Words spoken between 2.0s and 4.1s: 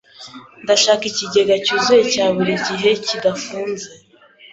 cya buri gihe kidafunze.